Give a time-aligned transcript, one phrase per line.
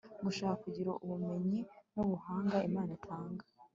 [0.25, 1.59] gushaka kugira ubumenyi
[1.93, 3.43] nubuhanga Imana itanga